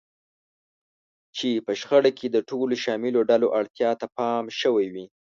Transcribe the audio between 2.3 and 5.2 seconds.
د ټولو شاملو ډلو اړتیا ته پام شوی وي.